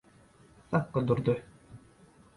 sakga 0.71 1.05
durdy. 1.13 1.37